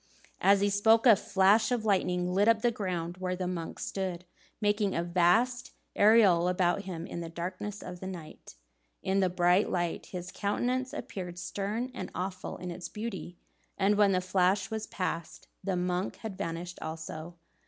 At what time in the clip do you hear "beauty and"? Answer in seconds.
12.89-13.93